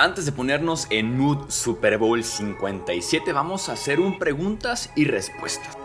Antes 0.00 0.26
de 0.26 0.30
ponernos 0.30 0.86
en 0.90 1.18
mood 1.18 1.50
Super 1.50 1.98
Bowl 1.98 2.22
57, 2.22 3.32
vamos 3.32 3.68
a 3.68 3.72
hacer 3.72 3.98
un 3.98 4.16
preguntas 4.16 4.92
y 4.94 5.04
respuestas. 5.06 5.76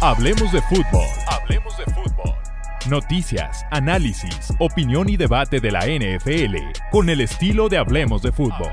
Hablemos 0.00 0.52
de 0.52 0.62
fútbol. 0.62 1.08
Hablemos 1.26 1.76
de 1.76 1.84
fútbol. 1.86 2.36
Noticias, 2.88 3.66
análisis, 3.72 4.54
opinión 4.60 5.08
y 5.08 5.16
debate 5.16 5.58
de 5.58 5.72
la 5.72 5.80
NFL 5.86 6.56
con 6.92 7.10
el 7.10 7.20
estilo 7.20 7.68
de 7.68 7.78
Hablemos 7.78 8.22
de 8.22 8.30
fútbol. 8.30 8.70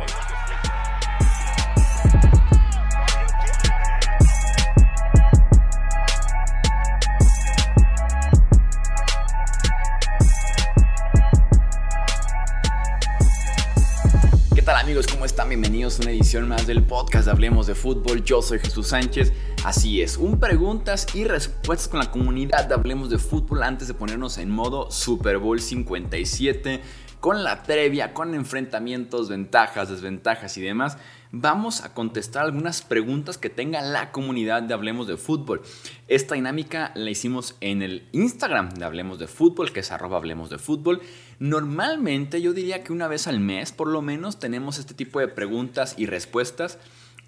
Bienvenidos 15.56 15.98
a 15.98 16.02
una 16.02 16.12
edición 16.12 16.50
más 16.50 16.68
del 16.68 16.84
podcast 16.84 17.28
de 17.28 17.32
Hablemos 17.32 17.66
de 17.66 17.76
Fútbol. 17.76 18.26
Yo 18.26 18.42
soy 18.42 18.60
Jesús 18.60 18.88
Sánchez. 18.88 19.32
Así 19.64 20.02
es, 20.02 20.18
un 20.18 20.38
preguntas 20.38 21.08
y 21.14 21.24
respuestas 21.24 21.88
con 21.88 22.02
la 22.02 22.12
comunidad 22.12 22.66
de 22.66 22.74
Hablemos 22.74 23.10
de 23.10 23.18
Fútbol 23.18 23.64
antes 23.64 23.88
de 23.88 23.94
ponernos 23.94 24.38
en 24.38 24.50
modo 24.50 24.92
Super 24.92 25.38
Bowl 25.38 25.62
57 25.62 26.82
con 27.22 27.46
la 27.46 27.64
previa, 27.64 28.14
con 28.14 28.36
enfrentamientos, 28.36 29.30
ventajas, 29.30 29.90
desventajas 29.90 30.58
y 30.58 30.62
demás, 30.62 30.98
vamos 31.32 31.82
a 31.82 31.94
contestar 31.94 32.46
algunas 32.46 32.82
preguntas 32.82 33.38
que 33.38 33.50
tenga 33.50 33.82
la 33.82 34.12
comunidad 34.12 34.64
de 34.64 34.74
Hablemos 34.74 35.08
de 35.08 35.18
Fútbol. 35.18 35.62
Esta 36.08 36.36
dinámica 36.36 36.92
la 36.96 37.10
hicimos 37.10 37.56
en 37.62 37.82
el 37.82 38.08
Instagram 38.12 38.70
de 38.70 38.86
Hablemos 38.86 39.20
de 39.20 39.28
Fútbol, 39.28 39.72
que 39.72 39.82
es 39.82 39.92
arroba 39.92 40.18
Hablemos 40.18 40.50
de 40.50 40.58
Fútbol. 40.58 41.02
Normalmente 41.40 42.42
yo 42.42 42.54
diría 42.54 42.84
que 42.84 42.94
una 42.94 43.08
vez 43.08 43.28
al 43.28 43.40
mes 43.40 43.72
por 43.72 43.88
lo 43.88 44.02
menos 44.02 44.40
tenemos 44.40 44.80
este 44.80 44.94
tipo 44.94 45.20
de 45.20 45.28
preguntas 45.28 45.96
y 45.98 46.06
respuestas 46.06 46.80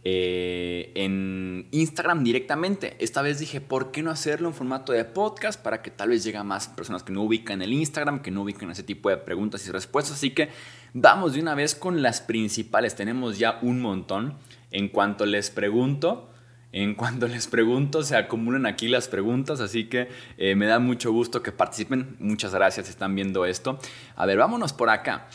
eh, 0.04 0.92
en 0.96 1.68
Instagram 1.72 2.24
directamente. 2.24 2.96
Esta 3.00 3.22
vez 3.22 3.40
dije, 3.40 3.62
¿por 3.62 3.92
qué 3.92 4.04
no 4.04 4.12
hacerlo 4.12 4.48
en 4.48 4.54
formato 4.54 4.94
de 4.94 5.04
podcast 5.06 5.62
para 5.62 5.82
que 5.82 5.92
tal 5.92 6.10
vez 6.10 6.24
llegue 6.24 6.38
a 6.38 6.44
más 6.44 6.68
personas 6.68 7.04
que 7.04 7.12
no 7.12 7.24
ubican 7.24 7.62
el 7.62 7.74
Instagram, 7.74 8.22
que 8.22 8.32
no 8.32 8.44
ubican 8.44 8.70
ese 8.72 8.84
tipo 8.84 9.10
de 9.10 9.18
preguntas 9.18 9.68
y 9.68 9.72
respuestas? 9.72 10.16
Así 10.16 10.32
que 10.32 10.50
vamos 10.94 11.34
de 11.34 11.42
una 11.42 11.56
vez 11.56 11.76
con 11.76 12.02
las 12.02 12.22
principales. 12.22 12.96
Tenemos 12.96 13.38
ya 13.38 13.60
un 13.62 13.82
montón. 13.82 14.36
En 14.72 14.90
cuanto 14.90 15.26
les 15.26 15.50
pregunto, 15.50 16.30
en 16.72 16.96
cuanto 16.96 17.28
les 17.28 17.48
pregunto, 17.48 18.04
se 18.04 18.18
acumulan 18.18 18.66
aquí 18.66 18.88
las 18.88 19.08
preguntas, 19.08 19.62
así 19.62 19.86
que 19.86 20.10
eh, 20.38 20.56
me 20.56 20.66
da 20.66 20.80
mucho 20.80 21.12
gusto 21.12 21.42
que 21.42 21.52
participen. 21.52 22.18
Muchas 22.20 22.54
gracias 22.54 22.90
están 22.90 23.16
viendo 23.16 23.46
esto. 23.46 23.80
A 24.16 24.26
ver, 24.26 24.38
vámonos 24.38 24.74
por 24.74 24.90
acá. 24.90 25.28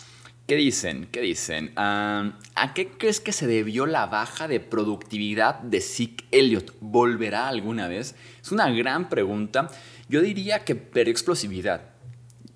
¿Qué 0.47 0.57
dicen? 0.57 1.09
¿Qué 1.13 1.21
dicen? 1.21 1.73
¿A 1.77 2.73
qué 2.75 2.89
crees 2.89 3.21
que 3.21 3.33
se 3.33 3.47
debió 3.47 3.87
la 3.87 4.07
baja 4.07 4.49
de 4.49 4.59
productividad 4.59 5.61
de 5.61 5.81
Zeke 5.81 6.25
Elliott? 6.33 6.75
¿Volverá 6.81 7.49
alguna 7.49 7.87
vez? 7.87 8.17
Es 8.43 8.51
una 8.51 8.69
gran 8.71 9.09
pregunta. 9.09 9.69
Yo 10.09 10.21
diría 10.21 10.65
que 10.65 10.75
perdió 10.75 11.13
explosividad. 11.13 11.91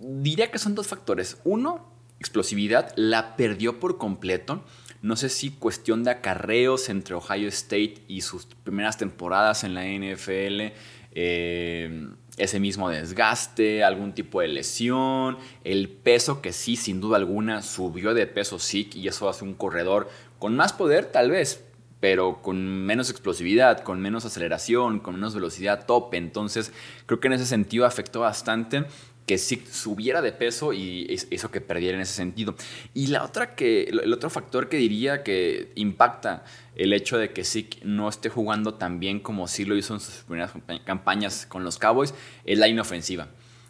Diría 0.01 0.51
que 0.51 0.59
son 0.59 0.75
dos 0.75 0.89
factores. 0.89 1.39
Uno, 1.45 1.89
explosividad, 2.19 2.93
la 2.97 3.37
perdió 3.37 3.79
por 3.79 3.99
completo. 3.99 4.65
No 5.01 5.15
sé 5.15 5.29
si 5.29 5.51
cuestión 5.51 6.03
de 6.03 6.11
acarreos 6.11 6.89
entre 6.89 7.15
Ohio 7.15 7.49
State 7.49 8.03
y 8.09 8.23
sus 8.23 8.47
primeras 8.47 8.99
temporadas 8.99 9.63
en 9.63 9.75
la 9.75 9.85
NFL. 9.85 10.73
Eh, 11.13 12.09
ese 12.37 12.61
mismo 12.61 12.91
desgaste, 12.91 13.83
algún 13.83 14.13
tipo 14.13 14.41
de 14.41 14.49
lesión, 14.49 15.39
el 15.65 15.89
peso 15.89 16.43
que 16.43 16.53
sí, 16.53 16.77
sin 16.77 17.01
duda 17.01 17.17
alguna, 17.17 17.63
subió 17.63 18.15
de 18.15 18.27
peso 18.27 18.59
sí, 18.59 18.91
y 18.95 19.09
eso 19.09 19.29
hace 19.29 19.45
un 19.45 19.55
corredor 19.55 20.09
con 20.39 20.55
más 20.55 20.73
poder 20.73 21.07
tal 21.07 21.31
vez, 21.31 21.65
pero 22.01 22.43
con 22.43 22.85
menos 22.85 23.11
explosividad, 23.11 23.81
con 23.81 24.01
menos 24.01 24.25
aceleración, 24.25 25.01
con 25.01 25.15
menos 25.15 25.35
velocidad 25.35 25.87
tope. 25.87 26.19
Entonces, 26.19 26.73
creo 27.07 27.21
que 27.21 27.29
en 27.29 27.35
ese 27.35 27.47
sentido 27.47 27.87
afectó 27.87 28.21
bastante 28.21 28.85
que 29.27 29.39
sí 29.39 29.63
subiera 29.71 30.23
de 30.23 30.33
peso 30.33 30.73
y 30.73 31.07
eso 31.31 31.51
que 31.51 31.61
perdiera 31.61 31.97
en 31.97 32.03
ese 32.03 32.15
sentido. 32.15 32.55
Y 32.95 33.09
la 33.09 33.25
otra 33.25 33.57
que, 33.57 33.85
el 33.85 34.13
otro 34.13 34.31
factor 34.31 34.69
que 34.69 34.77
diría 34.77 35.25
que 35.25 35.73
impacta 35.75 36.45
el 36.77 36.93
hecho 36.93 37.19
de 37.19 37.33
que 37.33 37.43
Zeke 37.43 37.81
no 37.83 38.09
esté 38.09 38.29
jugando 38.29 38.75
tan 38.75 39.01
bien 39.01 39.19
como 39.19 39.49
sí 39.49 39.65
lo 39.65 39.77
hizo 39.77 39.95
en 39.95 40.01
sus 40.01 40.25
primeras 40.25 40.53
campañas 40.85 41.47
con 41.47 41.65
los 41.65 41.79
Cowboys 41.79 42.15
es 42.45 42.59
la 42.59 42.69
inofensiva. 42.69 43.29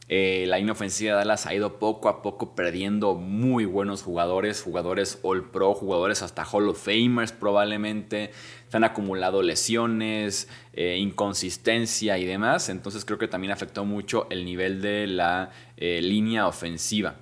Eh, 0.09 0.45
la 0.47 0.61
inofensiva 0.61 1.13
de 1.13 1.17
Dallas 1.19 1.47
ha 1.47 1.55
ido 1.55 1.81
poco 1.81 2.09
a 2.09 2.23
poco 2.23 2.55
perdiendo 2.55 3.15
muy 3.15 3.65
buenos 3.65 4.03
jugadores, 4.03 4.63
jugadores 4.63 5.19
All 5.23 5.51
Pro, 5.51 5.75
jugadores 5.75 6.23
hasta 6.23 6.45
Hall 6.45 6.69
of 6.69 6.81
Famers 6.81 7.33
probablemente. 7.33 8.31
Han 8.77 8.85
acumulado 8.85 9.43
lesiones, 9.43 10.49
eh, 10.73 10.97
inconsistencia 10.99 12.19
y 12.19 12.27
demás. 12.27 12.69
Entonces 12.69 13.05
creo 13.05 13.19
que 13.19 13.29
también 13.29 13.53
afectó 13.53 13.85
mucho 13.85 14.27
el 14.31 14.45
nivel 14.45 14.83
de 14.83 15.07
la 15.07 15.51
eh, 15.77 16.01
línea 16.03 16.47
ofensiva. 16.47 17.17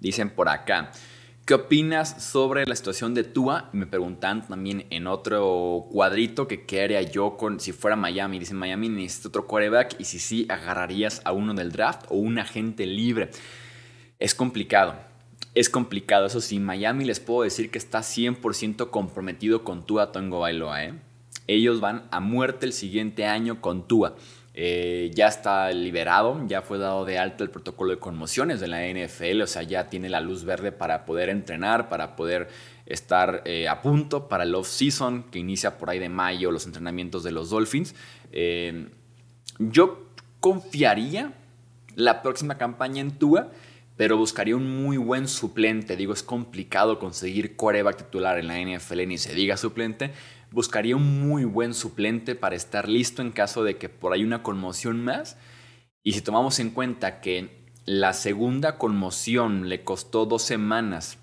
Dicen 0.00 0.30
por 0.30 0.48
acá. 0.48 0.92
¿Qué 1.48 1.54
opinas 1.54 2.22
sobre 2.22 2.66
la 2.66 2.76
situación 2.76 3.14
de 3.14 3.24
Tua? 3.24 3.70
Me 3.72 3.86
preguntan 3.86 4.46
también 4.46 4.84
en 4.90 5.06
otro 5.06 5.86
cuadrito 5.90 6.46
que 6.46 6.66
qué 6.66 6.82
haría 6.82 7.00
yo 7.00 7.38
con 7.38 7.58
si 7.58 7.72
fuera 7.72 7.96
Miami. 7.96 8.38
Dicen 8.38 8.58
Miami 8.58 8.90
necesita 8.90 9.28
otro 9.28 9.46
quarterback 9.46 9.96
y 9.98 10.04
si 10.04 10.18
sí 10.18 10.46
agarrarías 10.50 11.22
a 11.24 11.32
uno 11.32 11.54
del 11.54 11.72
draft 11.72 12.02
o 12.10 12.16
un 12.16 12.38
agente 12.38 12.84
libre. 12.84 13.30
Es 14.18 14.34
complicado. 14.34 15.07
Es 15.54 15.68
complicado. 15.68 16.26
Eso 16.26 16.40
sí, 16.40 16.58
Miami 16.58 17.04
les 17.04 17.20
puedo 17.20 17.42
decir 17.42 17.70
que 17.70 17.78
está 17.78 18.00
100% 18.00 18.90
comprometido 18.90 19.64
con 19.64 19.84
Tua 19.84 20.12
Tongo 20.12 20.40
Bailoa. 20.40 20.84
¿eh? 20.84 20.94
Ellos 21.46 21.80
van 21.80 22.04
a 22.10 22.20
muerte 22.20 22.66
el 22.66 22.72
siguiente 22.72 23.26
año 23.26 23.60
con 23.60 23.86
Tua. 23.88 24.14
Eh, 24.54 25.12
ya 25.14 25.28
está 25.28 25.70
liberado, 25.70 26.44
ya 26.48 26.62
fue 26.62 26.78
dado 26.78 27.04
de 27.04 27.18
alta 27.18 27.44
el 27.44 27.50
protocolo 27.50 27.92
de 27.92 28.00
conmociones 28.00 28.58
de 28.58 28.66
la 28.66 28.80
NFL, 28.88 29.42
o 29.42 29.46
sea, 29.46 29.62
ya 29.62 29.88
tiene 29.88 30.08
la 30.08 30.20
luz 30.20 30.42
verde 30.42 30.72
para 30.72 31.04
poder 31.04 31.28
entrenar, 31.28 31.88
para 31.88 32.16
poder 32.16 32.48
estar 32.84 33.42
eh, 33.44 33.68
a 33.68 33.82
punto 33.82 34.28
para 34.28 34.42
el 34.42 34.54
off-season, 34.56 35.24
que 35.30 35.38
inicia 35.38 35.78
por 35.78 35.90
ahí 35.90 36.00
de 36.00 36.08
mayo 36.08 36.50
los 36.50 36.66
entrenamientos 36.66 37.22
de 37.22 37.30
los 37.30 37.50
Dolphins. 37.50 37.94
Yo 39.58 40.08
confiaría 40.40 41.32
la 41.94 42.22
próxima 42.22 42.58
campaña 42.58 43.00
en 43.00 43.12
Tua, 43.12 43.50
pero 43.98 44.16
buscaría 44.16 44.56
un 44.56 44.84
muy 44.84 44.96
buen 44.96 45.26
suplente. 45.26 45.96
Digo, 45.96 46.12
es 46.12 46.22
complicado 46.22 47.00
conseguir 47.00 47.56
coreback 47.56 47.96
titular 47.96 48.38
en 48.38 48.46
la 48.46 48.58
NFL, 48.60 49.06
ni 49.08 49.18
se 49.18 49.34
diga 49.34 49.56
suplente, 49.56 50.12
buscaría 50.52 50.94
un 50.94 51.28
muy 51.28 51.44
buen 51.44 51.74
suplente 51.74 52.36
para 52.36 52.54
estar 52.54 52.88
listo 52.88 53.22
en 53.22 53.32
caso 53.32 53.64
de 53.64 53.76
que 53.76 53.88
por 53.88 54.12
ahí 54.12 54.22
una 54.22 54.44
conmoción 54.44 55.04
más. 55.04 55.36
Y 56.04 56.12
si 56.12 56.20
tomamos 56.20 56.60
en 56.60 56.70
cuenta 56.70 57.20
que 57.20 57.66
la 57.86 58.12
segunda 58.12 58.78
conmoción 58.78 59.68
le 59.68 59.82
costó 59.82 60.26
dos 60.26 60.44
semanas 60.44 61.18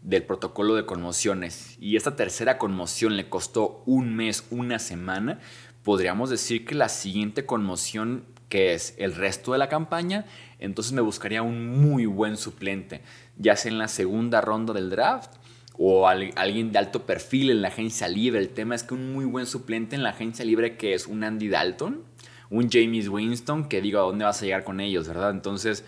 del 0.00 0.22
protocolo 0.22 0.76
de 0.76 0.86
conmociones 0.86 1.76
y 1.78 1.96
esta 1.96 2.16
tercera 2.16 2.56
conmoción 2.56 3.18
le 3.18 3.28
costó 3.28 3.82
un 3.84 4.16
mes, 4.16 4.46
una 4.50 4.78
semana, 4.78 5.40
podríamos 5.82 6.30
decir 6.30 6.64
que 6.64 6.74
la 6.74 6.88
siguiente 6.88 7.44
conmoción, 7.44 8.24
es 8.54 8.94
el 8.98 9.14
resto 9.14 9.52
de 9.52 9.58
la 9.58 9.68
campaña, 9.68 10.26
entonces 10.58 10.92
me 10.92 11.00
buscaría 11.00 11.42
un 11.42 11.66
muy 11.80 12.06
buen 12.06 12.36
suplente, 12.36 13.02
ya 13.36 13.56
sea 13.56 13.72
en 13.72 13.78
la 13.78 13.88
segunda 13.88 14.40
ronda 14.40 14.72
del 14.72 14.90
draft 14.90 15.32
o 15.76 16.06
alguien 16.08 16.72
de 16.72 16.78
alto 16.78 17.04
perfil 17.04 17.50
en 17.50 17.62
la 17.62 17.68
agencia 17.68 18.08
libre. 18.08 18.40
El 18.40 18.50
tema 18.50 18.74
es 18.74 18.82
que 18.82 18.94
un 18.94 19.12
muy 19.12 19.24
buen 19.24 19.46
suplente 19.46 19.96
en 19.96 20.02
la 20.02 20.10
agencia 20.10 20.44
libre 20.44 20.76
que 20.76 20.94
es 20.94 21.06
un 21.06 21.24
Andy 21.24 21.48
Dalton, 21.48 22.02
un 22.50 22.70
James 22.70 23.08
Winston, 23.08 23.68
que 23.68 23.80
digo, 23.80 23.98
¿a 23.98 24.02
dónde 24.02 24.24
vas 24.24 24.40
a 24.40 24.44
llegar 24.44 24.64
con 24.64 24.80
ellos, 24.80 25.08
verdad? 25.08 25.30
Entonces, 25.30 25.84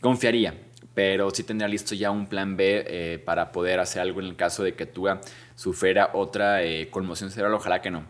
confiaría, 0.00 0.54
pero 0.94 1.30
sí 1.30 1.42
tendría 1.42 1.68
listo 1.68 1.94
ya 1.94 2.10
un 2.10 2.26
plan 2.26 2.56
B 2.56 2.84
eh, 2.86 3.18
para 3.18 3.50
poder 3.52 3.80
hacer 3.80 4.02
algo 4.02 4.20
en 4.20 4.26
el 4.26 4.36
caso 4.36 4.62
de 4.62 4.74
que 4.74 4.86
Tua 4.86 5.20
sufriera 5.56 6.10
otra 6.14 6.62
eh, 6.62 6.88
conmoción 6.90 7.30
cerebral. 7.30 7.54
Ojalá 7.54 7.82
que 7.82 7.90
no. 7.90 8.04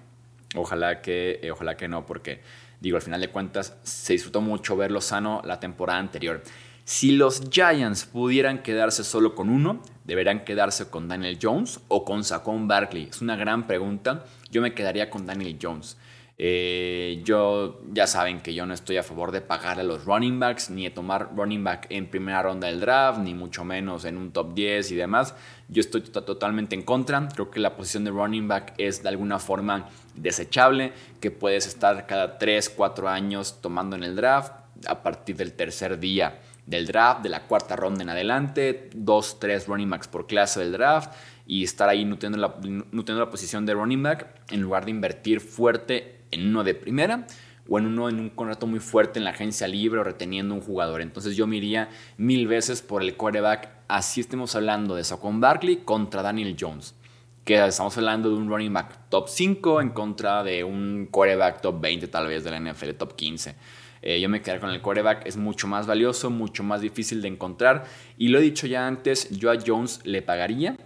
Ojalá 0.54 1.00
que, 1.00 1.40
eh, 1.42 1.50
ojalá 1.50 1.76
que 1.76 1.88
no, 1.88 2.06
porque 2.06 2.40
digo, 2.80 2.96
al 2.96 3.02
final 3.02 3.20
de 3.20 3.30
cuentas 3.30 3.76
se 3.82 4.12
disfrutó 4.12 4.40
mucho 4.40 4.76
verlo 4.76 5.00
sano 5.00 5.42
la 5.44 5.60
temporada 5.60 5.98
anterior. 5.98 6.42
Si 6.84 7.10
los 7.10 7.50
Giants 7.50 8.04
pudieran 8.04 8.62
quedarse 8.62 9.02
solo 9.02 9.34
con 9.34 9.48
uno, 9.48 9.82
¿deberían 10.04 10.44
quedarse 10.44 10.88
con 10.88 11.08
Daniel 11.08 11.38
Jones 11.42 11.80
o 11.88 12.04
con 12.04 12.22
Saquon 12.22 12.68
Barkley? 12.68 13.08
Es 13.10 13.20
una 13.20 13.34
gran 13.34 13.66
pregunta. 13.66 14.24
Yo 14.52 14.62
me 14.62 14.72
quedaría 14.72 15.10
con 15.10 15.26
Daniel 15.26 15.58
Jones. 15.60 15.96
Eh, 16.38 17.22
yo 17.24 17.80
ya 17.92 18.06
saben 18.06 18.40
que 18.40 18.52
yo 18.52 18.66
no 18.66 18.74
estoy 18.74 18.98
a 18.98 19.02
favor 19.02 19.32
de 19.32 19.40
pagar 19.40 19.80
a 19.80 19.82
los 19.82 20.04
running 20.04 20.38
backs, 20.38 20.68
ni 20.68 20.84
de 20.84 20.90
tomar 20.90 21.30
running 21.34 21.64
back 21.64 21.86
en 21.88 22.08
primera 22.08 22.42
ronda 22.42 22.66
del 22.66 22.80
draft, 22.80 23.20
ni 23.20 23.32
mucho 23.32 23.64
menos 23.64 24.04
en 24.04 24.18
un 24.18 24.32
top 24.32 24.52
10 24.52 24.92
y 24.92 24.96
demás. 24.96 25.34
Yo 25.68 25.80
estoy 25.80 26.02
totalmente 26.02 26.74
en 26.74 26.82
contra. 26.82 27.26
Creo 27.28 27.50
que 27.50 27.60
la 27.60 27.74
posición 27.74 28.04
de 28.04 28.10
running 28.10 28.48
back 28.48 28.74
es 28.76 29.02
de 29.02 29.08
alguna 29.08 29.38
forma 29.38 29.88
desechable, 30.14 30.92
que 31.20 31.30
puedes 31.30 31.66
estar 31.66 32.06
cada 32.06 32.38
3, 32.38 32.68
4 32.70 33.08
años 33.08 33.60
tomando 33.62 33.96
en 33.96 34.02
el 34.02 34.14
draft 34.14 34.52
a 34.86 35.02
partir 35.02 35.36
del 35.36 35.54
tercer 35.54 35.98
día 35.98 36.38
del 36.66 36.86
draft, 36.86 37.22
de 37.22 37.28
la 37.28 37.44
cuarta 37.44 37.76
ronda 37.76 38.02
en 38.02 38.10
adelante, 38.10 38.90
dos, 38.92 39.38
tres 39.38 39.68
running 39.68 39.88
backs 39.88 40.08
por 40.08 40.26
clase 40.26 40.60
del 40.60 40.72
draft 40.72 41.12
y 41.46 41.62
estar 41.62 41.88
ahí 41.88 42.04
nutriendo 42.04 42.38
la, 42.38 42.54
nutriendo 42.90 43.24
la 43.24 43.30
posición 43.30 43.64
de 43.66 43.74
running 43.74 44.02
back 44.02 44.26
en 44.50 44.60
lugar 44.60 44.84
de 44.84 44.90
invertir 44.90 45.40
fuerte 45.40 46.20
en 46.30 46.48
uno 46.48 46.64
de 46.64 46.74
primera 46.74 47.26
o 47.68 47.78
en 47.78 47.86
uno 47.86 48.08
en 48.08 48.20
un 48.20 48.30
contrato 48.30 48.66
muy 48.66 48.80
fuerte 48.80 49.18
en 49.18 49.24
la 49.24 49.30
agencia 49.30 49.66
libre 49.68 50.00
o 50.00 50.04
reteniendo 50.04 50.54
un 50.54 50.60
jugador. 50.60 51.00
Entonces 51.00 51.36
yo 51.36 51.46
me 51.46 51.56
iría 51.56 51.88
mil 52.16 52.46
veces 52.46 52.82
por 52.82 53.02
el 53.02 53.16
quarterback, 53.16 53.68
así 53.88 54.20
estemos 54.20 54.54
hablando 54.54 54.94
de 54.94 55.04
Saquon 55.04 55.40
Barkley 55.40 55.78
contra 55.78 56.22
Daniel 56.22 56.56
Jones. 56.58 56.94
Que 57.44 57.64
estamos 57.64 57.96
hablando 57.96 58.28
de 58.28 58.36
un 58.36 58.48
running 58.48 58.72
back 58.72 59.08
top 59.08 59.28
5 59.28 59.80
en 59.80 59.90
contra 59.90 60.42
de 60.42 60.64
un 60.64 61.06
quarterback 61.10 61.60
top 61.60 61.80
20 61.80 62.08
tal 62.08 62.26
vez 62.26 62.42
de 62.42 62.50
la 62.50 62.58
NFL, 62.58 62.90
top 62.98 63.14
15. 63.14 63.54
Eh, 64.02 64.20
yo 64.20 64.28
me 64.28 64.42
quedaría 64.42 64.60
con 64.60 64.70
el 64.70 64.82
quarterback, 64.82 65.26
es 65.26 65.36
mucho 65.36 65.68
más 65.68 65.86
valioso, 65.86 66.30
mucho 66.30 66.64
más 66.64 66.80
difícil 66.80 67.22
de 67.22 67.28
encontrar. 67.28 67.84
Y 68.18 68.28
lo 68.28 68.38
he 68.38 68.42
dicho 68.42 68.66
ya 68.66 68.86
antes, 68.86 69.30
yo 69.30 69.50
a 69.50 69.58
Jones 69.64 70.00
le 70.04 70.22
pagaría 70.22 70.76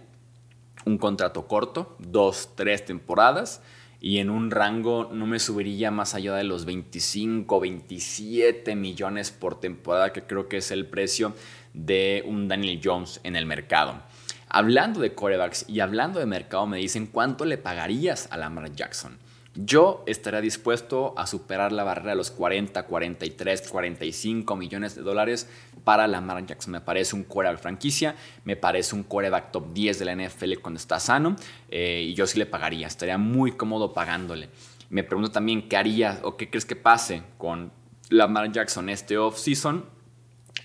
un 0.85 0.97
contrato 0.97 1.47
corto, 1.47 1.95
dos, 1.99 2.49
tres 2.55 2.85
temporadas 2.85 3.61
y 3.99 4.17
en 4.17 4.31
un 4.31 4.49
rango 4.49 5.09
no 5.13 5.27
me 5.27 5.39
subiría 5.39 5.91
más 5.91 6.15
allá 6.15 6.33
de 6.33 6.43
los 6.43 6.65
25, 6.65 7.59
27 7.59 8.75
millones 8.75 9.31
por 9.31 9.59
temporada, 9.59 10.11
que 10.11 10.23
creo 10.23 10.49
que 10.49 10.57
es 10.57 10.71
el 10.71 10.87
precio 10.87 11.33
de 11.73 12.23
un 12.25 12.47
Daniel 12.47 12.81
Jones 12.83 13.21
en 13.23 13.35
el 13.35 13.45
mercado. 13.45 14.01
Hablando 14.49 14.99
de 14.99 15.13
corebacks 15.13 15.65
y 15.69 15.81
hablando 15.81 16.19
de 16.19 16.25
mercado, 16.25 16.65
me 16.65 16.77
dicen 16.77 17.05
cuánto 17.05 17.45
le 17.45 17.57
pagarías 17.57 18.27
a 18.31 18.37
Lamar 18.37 18.73
Jackson. 18.73 19.17
Yo 19.53 20.03
estaría 20.07 20.39
dispuesto 20.39 21.13
a 21.17 21.27
superar 21.27 21.73
la 21.73 21.83
barrera 21.83 22.11
de 22.11 22.15
los 22.15 22.31
40, 22.31 22.83
43, 22.83 23.67
45 23.69 24.55
millones 24.55 24.95
de 24.95 25.01
dólares 25.01 25.49
para 25.83 26.07
Lamar 26.07 26.45
Jackson. 26.45 26.71
Me 26.71 26.79
parece 26.79 27.17
un 27.17 27.25
coreback 27.25 27.59
franquicia, 27.59 28.15
me 28.45 28.55
parece 28.55 28.95
un 28.95 29.03
coreback 29.03 29.51
top 29.51 29.73
10 29.73 29.99
de 29.99 30.05
la 30.05 30.15
NFL 30.15 30.53
cuando 30.61 30.77
está 30.77 31.01
sano 31.01 31.35
eh, 31.69 32.07
y 32.07 32.13
yo 32.13 32.27
sí 32.27 32.39
le 32.39 32.45
pagaría, 32.45 32.87
estaría 32.87 33.17
muy 33.17 33.51
cómodo 33.51 33.91
pagándole. 33.91 34.47
Me 34.89 35.03
pregunto 35.03 35.31
también 35.31 35.67
qué 35.67 35.75
haría 35.75 36.21
o 36.23 36.37
qué 36.37 36.49
crees 36.49 36.65
que 36.65 36.77
pase 36.77 37.23
con 37.37 37.73
Lamar 38.07 38.53
Jackson 38.53 38.87
este 38.87 39.17
off-season. 39.17 39.83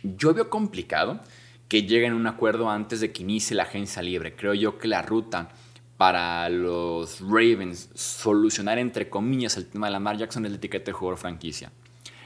Yo 0.04 0.32
veo 0.32 0.48
complicado 0.48 1.20
que 1.68 1.82
lleguen 1.82 2.12
a 2.12 2.16
un 2.16 2.28
acuerdo 2.28 2.70
antes 2.70 3.00
de 3.00 3.10
que 3.10 3.24
inicie 3.24 3.56
la 3.56 3.64
agencia 3.64 4.00
libre. 4.00 4.36
Creo 4.36 4.54
yo 4.54 4.78
que 4.78 4.86
la 4.86 5.02
ruta 5.02 5.48
para 5.96 6.48
los 6.48 7.20
Ravens 7.20 7.88
solucionar 7.94 8.78
entre 8.78 9.08
comillas 9.08 9.56
el 9.56 9.66
tema 9.66 9.86
de 9.86 9.92
Lamar 9.92 10.18
Jackson 10.18 10.44
es 10.44 10.50
la 10.50 10.58
etiqueta 10.58 10.86
de 10.86 10.92
jugador 10.92 11.18
franquicia. 11.18 11.72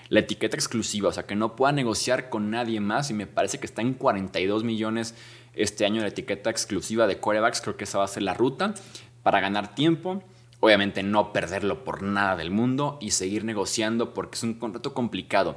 La 0.08 0.20
etiqueta 0.20 0.56
exclusiva, 0.56 1.08
o 1.08 1.12
sea, 1.12 1.26
que 1.26 1.36
no 1.36 1.54
pueda 1.54 1.70
negociar 1.70 2.30
con 2.30 2.50
nadie 2.50 2.80
más 2.80 3.10
y 3.10 3.14
me 3.14 3.28
parece 3.28 3.58
que 3.60 3.66
está 3.66 3.80
en 3.80 3.94
42 3.94 4.64
millones 4.64 5.14
este 5.54 5.84
año 5.84 6.02
la 6.02 6.08
etiqueta 6.08 6.50
exclusiva 6.50 7.06
de 7.06 7.18
quarterbacks. 7.18 7.60
Creo 7.60 7.76
que 7.76 7.84
esa 7.84 7.98
va 7.98 8.04
a 8.04 8.08
ser 8.08 8.24
la 8.24 8.34
ruta 8.34 8.74
para 9.22 9.40
ganar 9.40 9.74
tiempo. 9.74 10.22
Obviamente 10.58 11.02
no 11.04 11.32
perderlo 11.32 11.84
por 11.84 12.02
nada 12.02 12.36
del 12.36 12.50
mundo 12.50 12.98
y 13.00 13.12
seguir 13.12 13.44
negociando 13.44 14.12
porque 14.12 14.36
es 14.36 14.42
un 14.42 14.54
contrato 14.54 14.94
complicado. 14.94 15.54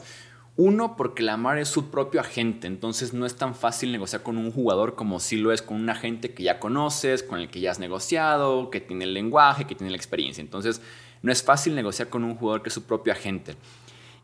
Uno, 0.55 0.95
porque 0.95 1.23
Lamar 1.23 1.57
es 1.57 1.67
su 1.67 1.89
propio 1.89 2.21
agente, 2.21 2.67
entonces 2.67 3.11
no 3.11 3.25
es 3.25 3.35
tan 3.35 3.55
fácil 3.55 3.91
negociar 3.91 4.21
con 4.21 4.38
un 4.38 4.51
jugador 4.51 4.94
como 4.94 5.19
si 5.19 5.35
lo 5.35 5.51
es 5.51 5.63
con 5.63 5.77
un 5.77 5.89
agente 5.89 6.35
que 6.35 6.44
ya 6.44 6.59
conoces, 6.59 7.23
con 7.23 7.39
el 7.39 7.50
que 7.50 7.59
ya 7.59 7.71
has 7.71 7.79
negociado, 7.79 8.69
que 8.69 8.79
tiene 8.79 9.05
el 9.05 9.15
lenguaje, 9.15 9.65
que 9.65 9.73
tiene 9.73 9.89
la 9.89 9.97
experiencia. 9.97 10.41
Entonces 10.41 10.79
no 11.23 11.31
es 11.31 11.41
fácil 11.41 11.73
negociar 11.73 12.09
con 12.09 12.23
un 12.23 12.35
jugador 12.35 12.61
que 12.61 12.69
es 12.69 12.73
su 12.73 12.83
propio 12.83 13.13
agente. 13.13 13.55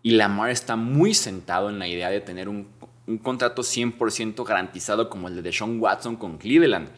Y 0.04 0.12
Lamar 0.12 0.52
está 0.52 0.76
muy 0.76 1.16
sentado 1.16 1.70
en 1.70 1.80
la 1.80 1.88
idea 1.88 2.12
de 2.12 2.22
tener 2.22 2.48
un, 2.48 2.68
un 3.08 3.18
contrato 3.18 3.64
100% 3.64 4.46
garantizado 4.46 5.10
como 5.10 5.30
el 5.30 5.36
de 5.36 5.42
Deshaun 5.42 5.80
Watson 5.80 6.16
con 6.16 6.38
Cleveland. 6.38 6.90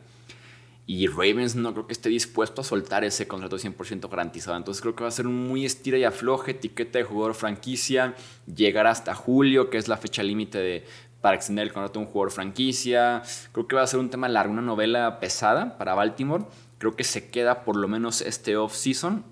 Y 0.93 1.07
Ravens 1.07 1.55
no 1.55 1.71
creo 1.71 1.87
que 1.87 1.93
esté 1.93 2.09
dispuesto 2.09 2.59
a 2.59 2.63
soltar 2.65 3.05
ese 3.05 3.25
contrato 3.25 3.57
100% 3.57 4.09
garantizado. 4.09 4.57
Entonces 4.57 4.81
creo 4.81 4.93
que 4.93 5.03
va 5.03 5.07
a 5.07 5.13
ser 5.13 5.25
un 5.25 5.47
muy 5.47 5.65
estira 5.65 5.97
y 5.97 6.03
afloje, 6.03 6.51
etiqueta 6.51 6.99
de 6.99 7.05
jugador 7.05 7.33
franquicia, 7.33 8.13
llegar 8.53 8.87
hasta 8.87 9.15
julio, 9.15 9.69
que 9.69 9.77
es 9.77 9.87
la 9.87 9.95
fecha 9.95 10.21
límite 10.21 10.83
para 11.21 11.37
extender 11.37 11.63
el 11.63 11.71
contrato 11.71 11.97
de 11.97 12.05
un 12.05 12.11
jugador 12.11 12.31
franquicia. 12.31 13.21
Creo 13.53 13.69
que 13.69 13.77
va 13.77 13.83
a 13.83 13.87
ser 13.87 14.01
un 14.01 14.09
tema 14.09 14.27
largo, 14.27 14.51
una 14.51 14.61
novela 14.61 15.21
pesada 15.21 15.77
para 15.77 15.93
Baltimore. 15.93 16.43
Creo 16.77 16.93
que 16.93 17.05
se 17.05 17.29
queda 17.29 17.63
por 17.63 17.77
lo 17.77 17.87
menos 17.87 18.19
este 18.19 18.57
off-season 18.57 19.23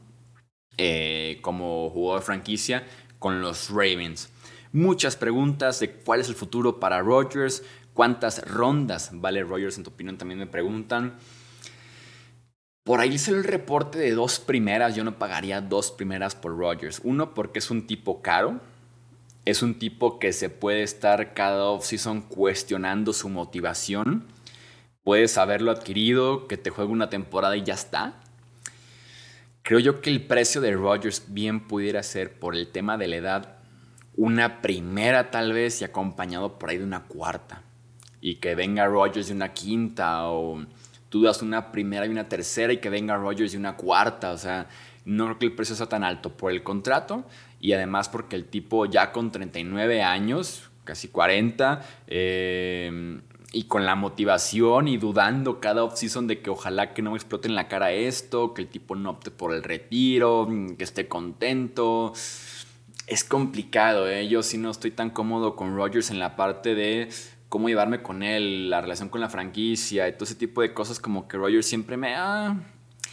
eh, 0.78 1.40
como 1.42 1.90
jugador 1.90 2.22
franquicia 2.22 2.88
con 3.20 3.42
los 3.42 3.70
Ravens. 3.70 4.30
Muchas 4.72 5.18
preguntas 5.18 5.82
de 5.82 5.92
cuál 5.92 6.22
es 6.22 6.30
el 6.30 6.36
futuro 6.36 6.80
para 6.80 7.02
Rodgers, 7.02 7.64
cuántas 7.94 8.48
rondas 8.48 9.10
vale 9.12 9.44
Rodgers 9.44 9.78
en 9.78 9.84
tu 9.84 9.90
opinión 9.90 10.18
también 10.18 10.40
me 10.40 10.48
preguntan. 10.48 11.18
Por 12.90 13.02
ahí 13.02 13.20
sale 13.20 13.38
el 13.38 13.44
reporte 13.44 14.00
de 14.00 14.16
dos 14.16 14.40
primeras. 14.40 14.96
Yo 14.96 15.04
no 15.04 15.20
pagaría 15.20 15.62
dos 15.62 15.92
primeras 15.92 16.34
por 16.34 16.58
Rogers. 16.58 17.02
Uno, 17.04 17.36
porque 17.36 17.60
es 17.60 17.70
un 17.70 17.86
tipo 17.86 18.24
caro. 18.24 18.62
Es 19.46 19.62
un 19.62 19.78
tipo 19.78 20.18
que 20.18 20.34
se 20.34 20.50
puede 20.50 20.82
estar 20.82 21.36
cada 21.36 21.66
offseason 21.66 22.24
cuestionando 22.24 23.14
su 23.14 23.30
motivación. 23.30 24.26
Puedes 25.04 25.38
haberlo 25.38 25.70
adquirido, 25.70 26.48
que 26.48 26.58
te 26.58 26.72
juegue 26.72 26.92
una 26.92 27.12
temporada 27.12 27.56
y 27.56 27.62
ya 27.62 27.76
está. 27.76 28.22
Creo 29.62 29.78
yo 29.78 30.02
que 30.02 30.10
el 30.10 30.26
precio 30.26 30.60
de 30.60 30.72
Rogers 30.72 31.26
bien 31.28 31.68
pudiera 31.68 32.02
ser 32.02 32.40
por 32.40 32.56
el 32.56 32.72
tema 32.72 32.98
de 32.98 33.08
la 33.08 33.16
edad 33.18 33.58
una 34.16 34.64
primera 34.64 35.30
tal 35.30 35.54
vez 35.54 35.80
y 35.80 35.86
acompañado 35.86 36.58
por 36.58 36.72
ahí 36.72 36.80
de 36.80 36.86
una 36.86 37.04
cuarta. 37.04 37.62
Y 38.20 38.38
que 38.38 38.56
venga 38.56 38.88
Rogers 38.88 39.28
de 39.28 39.34
una 39.36 39.54
quinta 39.54 40.28
o 40.32 40.66
tú 41.10 41.24
das 41.24 41.42
una 41.42 41.72
primera 41.72 42.06
y 42.06 42.10
una 42.10 42.30
tercera 42.30 42.72
y 42.72 42.78
que 42.78 42.90
venga 42.90 43.18
Rogers 43.18 43.54
y 43.54 43.58
una 43.58 43.76
cuarta. 43.76 44.32
O 44.32 44.38
sea, 44.38 44.68
no 45.06 45.26
creo 45.26 45.40
que 45.40 45.46
el 45.48 45.54
precio 45.54 45.76
sea 45.76 45.88
tan 45.88 46.04
alto 46.04 46.32
por 46.32 46.52
el 46.52 46.64
contrato 46.64 47.26
y 47.60 47.74
además 47.74 48.10
porque 48.10 48.36
el 48.36 48.46
tipo 48.46 48.86
ya 48.86 49.12
con 49.12 49.32
39 49.32 50.02
años, 50.02 50.70
casi 50.84 51.10
40, 51.10 51.82
eh, 52.08 53.20
y 53.52 53.64
con 53.64 53.86
la 53.86 53.96
motivación 53.96 54.88
y 54.88 54.98
dudando 54.98 55.60
cada 55.60 55.84
offseason 55.84 56.28
de 56.28 56.42
que 56.42 56.50
ojalá 56.50 56.94
que 56.94 57.02
no 57.02 57.12
me 57.12 57.18
explote 57.18 57.48
en 57.48 57.56
la 57.56 57.68
cara 57.68 57.92
esto, 57.92 58.54
que 58.54 58.62
el 58.62 58.68
tipo 58.68 58.96
no 58.96 59.12
opte 59.12 59.32
por 59.32 59.54
el 59.54 59.64
retiro, 59.64 60.48
que 60.78 60.84
esté 60.84 61.08
contento. 61.08 62.14
Es 63.08 63.24
complicado, 63.24 64.08
¿eh? 64.08 64.28
Yo 64.28 64.44
sí 64.44 64.60
no 64.60 64.70
estoy 64.70 64.92
tan 64.92 65.10
cómodo 65.10 65.56
con 65.56 65.76
Rogers 65.76 66.12
en 66.12 66.20
la 66.20 66.36
parte 66.36 66.76
de 66.76 67.10
cómo 67.50 67.68
llevarme 67.68 68.02
con 68.02 68.24
él, 68.24 68.70
la 68.70 68.80
relación 68.80 69.10
con 69.10 69.22
la 69.22 69.30
franquicia 69.30 70.08
y 70.08 70.14
todo 70.14 70.24
ese 70.24 70.36
tipo 70.36 70.62
de 70.62 70.74
cosas 70.74 71.00
como 71.00 71.28
que 71.28 71.38
Rogers 71.38 71.66
siempre 71.66 71.98
me 71.98 72.16
ha 72.16 72.56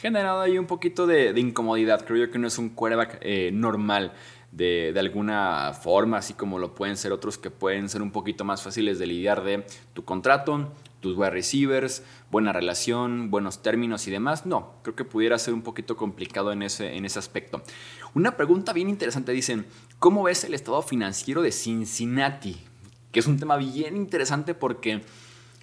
generado 0.00 0.42
ahí 0.42 0.58
un 0.58 0.66
poquito 0.66 1.06
de, 1.06 1.32
incomodidad. 1.36 2.04
Creo 2.04 2.26
yo 2.26 2.30
que 2.30 2.38
no 2.38 2.46
es 2.46 2.58
un 2.58 2.68
quarterback 2.68 3.18
eh, 3.22 3.50
normal 3.52 4.12
de, 4.52 4.92
de, 4.92 5.00
alguna 5.00 5.72
forma, 5.72 6.18
así 6.18 6.34
como 6.34 6.58
lo 6.58 6.74
pueden 6.74 6.96
ser 6.96 7.12
otros 7.12 7.38
que 7.38 7.50
pueden 7.50 7.88
ser 7.88 8.02
un 8.02 8.12
poquito 8.12 8.44
más 8.44 8.62
fáciles 8.62 8.98
de 8.98 9.06
lidiar 9.06 9.42
de 9.42 9.66
tu 9.94 10.04
contrato, 10.04 10.70
tus 11.00 11.16
wide 11.16 11.30
receivers, 11.30 12.02
buena 12.30 12.52
relación, 12.52 13.30
buenos 13.30 13.62
términos 13.62 14.06
y 14.06 14.10
demás. 14.10 14.46
No, 14.46 14.74
creo 14.82 14.94
que 14.94 15.04
pudiera 15.04 15.38
ser 15.38 15.54
un 15.54 15.62
poquito 15.62 15.96
complicado 15.96 16.52
en 16.52 16.62
ese, 16.62 16.96
en 16.96 17.04
ese 17.04 17.18
aspecto. 17.18 17.62
Una 18.14 18.36
pregunta 18.36 18.72
bien 18.72 18.88
interesante, 18.88 19.32
dicen, 19.32 19.66
¿cómo 19.98 20.24
ves 20.24 20.44
el 20.44 20.54
estado 20.54 20.82
financiero 20.82 21.42
de 21.42 21.52
Cincinnati? 21.52 22.56
Que 23.16 23.20
es 23.20 23.26
un 23.28 23.38
tema 23.38 23.56
bien 23.56 23.96
interesante 23.96 24.52
porque 24.52 25.00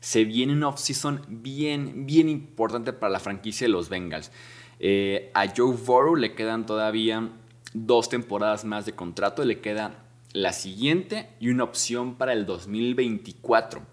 se 0.01 0.23
viene 0.23 0.53
un 0.53 0.63
off-season 0.63 1.21
bien, 1.27 2.07
bien 2.07 2.27
importante 2.27 2.93
para 2.93 3.11
la 3.11 3.19
franquicia 3.19 3.67
de 3.67 3.71
los 3.71 3.89
Bengals. 3.89 4.31
Eh, 4.79 5.29
a 5.35 5.45
Joe 5.55 5.75
Burrow 5.75 6.15
le 6.15 6.33
quedan 6.33 6.65
todavía 6.65 7.29
dos 7.75 8.09
temporadas 8.09 8.65
más 8.65 8.87
de 8.87 8.93
contrato, 8.93 9.45
le 9.45 9.59
queda 9.59 10.03
la 10.31 10.51
siguiente 10.51 11.29
y 11.39 11.49
una 11.49 11.65
opción 11.65 12.15
para 12.15 12.33
el 12.33 12.47
2024. 12.47 13.83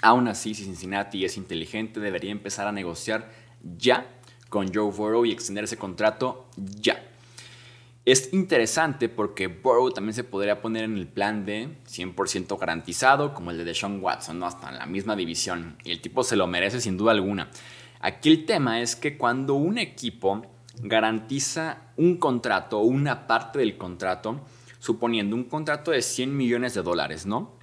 Aún 0.00 0.26
así, 0.26 0.54
si 0.54 0.64
Cincinnati 0.64 1.26
es 1.26 1.36
inteligente, 1.36 2.00
debería 2.00 2.30
empezar 2.30 2.68
a 2.68 2.72
negociar 2.72 3.30
ya 3.76 4.06
con 4.48 4.72
Joe 4.72 4.90
Burrow 4.90 5.26
y 5.26 5.32
extender 5.32 5.64
ese 5.64 5.76
contrato 5.76 6.48
ya. 6.56 7.06
Es 8.08 8.32
interesante 8.32 9.10
porque 9.10 9.48
Burrow 9.48 9.90
también 9.90 10.14
se 10.14 10.24
podría 10.24 10.62
poner 10.62 10.84
en 10.84 10.96
el 10.96 11.06
plan 11.06 11.44
de 11.44 11.76
100% 11.86 12.58
garantizado, 12.58 13.34
como 13.34 13.50
el 13.50 13.58
de 13.58 13.64
Deshaun 13.64 14.02
Watson, 14.02 14.38
¿no? 14.38 14.46
hasta 14.46 14.70
en 14.70 14.78
la 14.78 14.86
misma 14.86 15.14
división. 15.14 15.76
Y 15.84 15.90
el 15.90 16.00
tipo 16.00 16.24
se 16.24 16.34
lo 16.34 16.46
merece 16.46 16.80
sin 16.80 16.96
duda 16.96 17.12
alguna. 17.12 17.50
Aquí 18.00 18.30
el 18.30 18.46
tema 18.46 18.80
es 18.80 18.96
que 18.96 19.18
cuando 19.18 19.56
un 19.56 19.76
equipo 19.76 20.40
garantiza 20.80 21.82
un 21.98 22.16
contrato 22.16 22.78
o 22.78 22.84
una 22.84 23.26
parte 23.26 23.58
del 23.58 23.76
contrato, 23.76 24.40
suponiendo 24.78 25.36
un 25.36 25.44
contrato 25.44 25.90
de 25.90 26.00
100 26.00 26.34
millones 26.34 26.72
de 26.72 26.82
dólares, 26.82 27.26
¿no? 27.26 27.58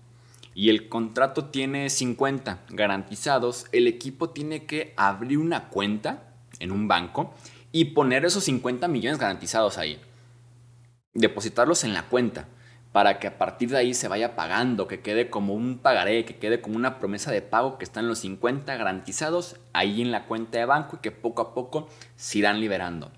Y 0.53 0.69
el 0.69 0.89
contrato 0.89 1.45
tiene 1.45 1.89
50 1.89 2.65
garantizados, 2.69 3.65
el 3.71 3.87
equipo 3.87 4.29
tiene 4.29 4.67
que 4.67 4.93
abrir 4.95 5.39
una 5.39 5.69
cuenta 5.69 6.35
en 6.59 6.71
un 6.71 6.87
banco 6.87 7.33
y 7.71 7.85
poner 7.85 8.25
esos 8.25 8.43
50 8.43 8.87
millones 8.87 9.17
garantizados 9.17 9.79
ahí 9.79 9.99
depositarlos 11.15 11.83
en 11.83 11.93
la 11.93 12.03
cuenta 12.03 12.47
para 12.91 13.19
que 13.19 13.27
a 13.27 13.37
partir 13.37 13.71
de 13.71 13.77
ahí 13.77 13.93
se 13.93 14.07
vaya 14.07 14.37
pagando, 14.37 14.87
que 14.87 15.01
quede 15.01 15.29
como 15.29 15.53
un 15.53 15.79
pagaré, 15.79 16.23
que 16.23 16.37
quede 16.37 16.61
como 16.61 16.77
una 16.77 16.99
promesa 16.99 17.29
de 17.29 17.41
pago 17.41 17.77
que 17.77 17.83
están 17.83 18.07
los 18.07 18.19
50 18.19 18.73
garantizados 18.77 19.57
ahí 19.73 20.01
en 20.01 20.11
la 20.11 20.25
cuenta 20.27 20.59
de 20.59 20.65
banco 20.65 20.95
y 20.95 20.99
que 20.99 21.11
poco 21.11 21.41
a 21.41 21.53
poco 21.53 21.89
se 22.15 22.37
irán 22.37 22.61
liberando. 22.61 23.11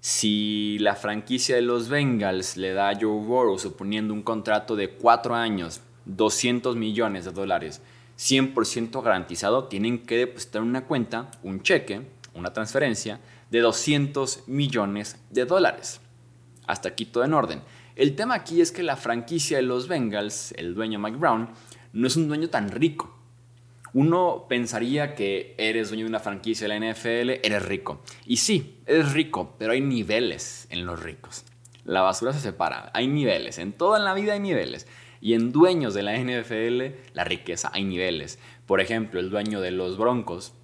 Si 0.00 0.78
la 0.80 0.96
franquicia 0.96 1.56
de 1.56 1.62
los 1.62 1.88
Bengals 1.88 2.58
le 2.58 2.74
da 2.74 2.90
a 2.90 2.94
Joe 2.94 3.24
Burrow, 3.24 3.58
suponiendo 3.58 4.12
un 4.12 4.22
contrato 4.22 4.76
de 4.76 4.90
4 4.90 5.34
años, 5.34 5.80
200 6.04 6.76
millones 6.76 7.24
de 7.24 7.32
dólares, 7.32 7.80
100% 8.18 9.02
garantizado, 9.02 9.64
tienen 9.64 10.00
que 10.00 10.18
depositar 10.18 10.60
una 10.60 10.84
cuenta 10.84 11.30
un 11.42 11.62
cheque, 11.62 12.02
una 12.34 12.52
transferencia 12.52 13.18
de 13.50 13.60
200 13.60 14.46
millones 14.46 15.16
de 15.30 15.46
dólares. 15.46 16.02
Hasta 16.66 16.90
aquí 16.90 17.04
todo 17.04 17.24
en 17.24 17.34
orden. 17.34 17.62
El 17.96 18.16
tema 18.16 18.34
aquí 18.34 18.60
es 18.60 18.72
que 18.72 18.82
la 18.82 18.96
franquicia 18.96 19.58
de 19.58 19.62
los 19.62 19.88
Bengals, 19.88 20.52
el 20.56 20.74
dueño 20.74 20.98
Mike 20.98 21.18
Brown, 21.18 21.50
no 21.92 22.06
es 22.06 22.16
un 22.16 22.28
dueño 22.28 22.48
tan 22.48 22.70
rico. 22.70 23.16
Uno 23.92 24.46
pensaría 24.48 25.14
que 25.16 25.54
eres 25.58 25.88
dueño 25.88 26.04
de 26.04 26.10
una 26.10 26.20
franquicia 26.20 26.68
de 26.68 26.78
la 26.78 26.92
NFL, 26.92 27.30
eres 27.42 27.64
rico. 27.64 28.02
Y 28.24 28.36
sí, 28.36 28.80
eres 28.86 29.12
rico, 29.12 29.56
pero 29.58 29.72
hay 29.72 29.80
niveles 29.80 30.66
en 30.70 30.86
los 30.86 31.02
ricos. 31.02 31.44
La 31.84 32.02
basura 32.02 32.32
se 32.32 32.40
separa, 32.40 32.90
hay 32.94 33.08
niveles, 33.08 33.58
en 33.58 33.72
toda 33.72 33.98
la 33.98 34.14
vida 34.14 34.34
hay 34.34 34.40
niveles. 34.40 34.86
Y 35.20 35.34
en 35.34 35.52
dueños 35.52 35.92
de 35.92 36.02
la 36.02 36.16
NFL, 36.16 37.14
la 37.14 37.24
riqueza, 37.24 37.70
hay 37.72 37.84
niveles. 37.84 38.38
Por 38.66 38.80
ejemplo, 38.80 39.20
el 39.20 39.28
dueño 39.28 39.60
de 39.60 39.72
los 39.72 39.98
Broncos, 39.98 40.54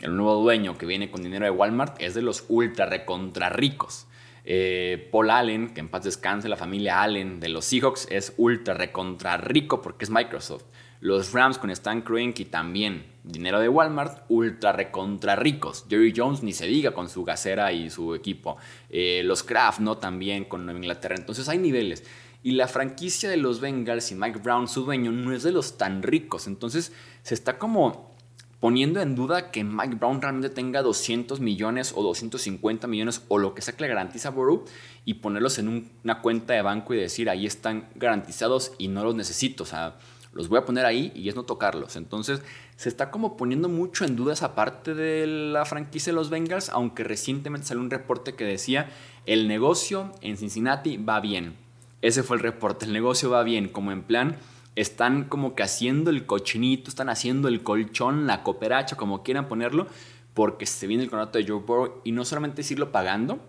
el 0.00 0.16
nuevo 0.16 0.40
dueño 0.40 0.78
que 0.78 0.86
viene 0.86 1.10
con 1.10 1.22
dinero 1.22 1.44
de 1.44 1.50
Walmart, 1.50 2.00
es 2.00 2.14
de 2.14 2.22
los 2.22 2.44
ultra 2.48 2.86
recontra 2.86 3.50
ricos. 3.50 4.06
Eh, 4.50 5.10
Paul 5.12 5.28
Allen, 5.28 5.74
que 5.74 5.80
en 5.80 5.90
paz 5.90 6.04
descanse, 6.04 6.48
la 6.48 6.56
familia 6.56 7.02
Allen 7.02 7.38
de 7.38 7.50
los 7.50 7.66
Seahawks 7.66 8.08
es 8.10 8.32
ultra 8.38 8.72
recontra 8.72 9.36
rico 9.36 9.82
porque 9.82 10.06
es 10.06 10.10
Microsoft. 10.10 10.64
Los 11.00 11.32
Rams 11.34 11.58
con 11.58 11.68
Stan 11.68 12.00
Kroenke 12.00 12.46
también, 12.46 13.04
dinero 13.24 13.60
de 13.60 13.68
Walmart, 13.68 14.24
ultra 14.30 14.72
recontra 14.72 15.36
ricos. 15.36 15.84
Jerry 15.90 16.14
Jones 16.16 16.42
ni 16.42 16.54
se 16.54 16.66
diga 16.66 16.92
con 16.92 17.10
su 17.10 17.24
gasera 17.24 17.74
y 17.74 17.90
su 17.90 18.14
equipo. 18.14 18.56
Eh, 18.88 19.20
los 19.22 19.42
Kraft, 19.42 19.80
¿no? 19.80 19.98
También 19.98 20.46
con 20.46 20.64
Nueva 20.64 20.78
Inglaterra. 20.78 21.16
Entonces 21.18 21.46
hay 21.50 21.58
niveles. 21.58 22.04
Y 22.42 22.52
la 22.52 22.68
franquicia 22.68 23.28
de 23.28 23.36
los 23.36 23.60
Bengals 23.60 24.10
y 24.12 24.14
Mike 24.14 24.38
Brown, 24.38 24.66
su 24.66 24.86
dueño, 24.86 25.12
no 25.12 25.34
es 25.34 25.42
de 25.42 25.52
los 25.52 25.76
tan 25.76 26.02
ricos. 26.02 26.46
Entonces 26.46 26.90
se 27.22 27.34
está 27.34 27.58
como 27.58 28.16
poniendo 28.60 29.00
en 29.00 29.14
duda 29.14 29.50
que 29.50 29.62
Mike 29.62 29.96
Brown 29.96 30.20
realmente 30.20 30.50
tenga 30.50 30.82
200 30.82 31.40
millones 31.40 31.92
o 31.94 32.02
250 32.02 32.86
millones 32.86 33.22
o 33.28 33.38
lo 33.38 33.54
que 33.54 33.62
sea 33.62 33.76
que 33.76 33.82
le 33.82 33.88
garantiza 33.88 34.30
Burrow 34.30 34.64
y 35.04 35.14
ponerlos 35.14 35.58
en 35.58 35.90
una 36.02 36.20
cuenta 36.20 36.54
de 36.54 36.62
banco 36.62 36.94
y 36.94 36.98
decir 36.98 37.30
ahí 37.30 37.46
están 37.46 37.88
garantizados 37.94 38.72
y 38.78 38.88
no 38.88 39.04
los 39.04 39.14
necesito. 39.14 39.62
O 39.62 39.66
sea, 39.66 39.96
los 40.32 40.48
voy 40.48 40.58
a 40.58 40.64
poner 40.64 40.86
ahí 40.86 41.12
y 41.14 41.28
es 41.28 41.36
no 41.36 41.44
tocarlos. 41.44 41.96
Entonces 41.96 42.42
se 42.76 42.88
está 42.88 43.10
como 43.10 43.36
poniendo 43.36 43.68
mucho 43.68 44.04
en 44.04 44.16
duda 44.16 44.32
esa 44.32 44.54
parte 44.54 44.94
de 44.94 45.26
la 45.26 45.64
franquicia 45.64 46.12
de 46.12 46.16
los 46.16 46.30
Bengals, 46.30 46.68
aunque 46.68 47.04
recientemente 47.04 47.68
salió 47.68 47.82
un 47.82 47.90
reporte 47.90 48.34
que 48.34 48.44
decía 48.44 48.90
el 49.26 49.46
negocio 49.46 50.12
en 50.20 50.36
Cincinnati 50.36 50.96
va 50.96 51.20
bien. 51.20 51.54
Ese 52.02 52.22
fue 52.22 52.36
el 52.36 52.42
reporte, 52.42 52.86
el 52.86 52.92
negocio 52.92 53.30
va 53.30 53.42
bien, 53.42 53.68
como 53.68 53.90
en 53.90 54.02
plan 54.02 54.36
están 54.80 55.24
como 55.24 55.54
que 55.54 55.62
haciendo 55.62 56.10
el 56.10 56.24
cochinito, 56.24 56.88
están 56.88 57.08
haciendo 57.08 57.48
el 57.48 57.62
colchón, 57.62 58.26
la 58.26 58.42
cooperacha, 58.42 58.96
como 58.96 59.22
quieran 59.22 59.48
ponerlo, 59.48 59.88
porque 60.34 60.66
se 60.66 60.86
viene 60.86 61.02
el 61.02 61.10
contrato 61.10 61.38
de 61.38 61.46
Joe 61.46 61.60
Burrow 61.60 62.00
y 62.04 62.12
no 62.12 62.24
solamente 62.24 62.60
es 62.60 62.70
irlo 62.70 62.92
pagando, 62.92 63.40